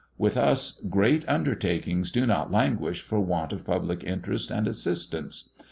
With 0.17 0.35
us 0.35 0.81
great 0.89 1.29
undertakings 1.29 2.09
do 2.11 2.25
not 2.25 2.51
languish 2.51 3.01
for 3.03 3.19
want 3.19 3.53
of 3.53 3.63
public 3.63 4.03
interest 4.03 4.49
and 4.49 4.67
assistance. 4.67 5.51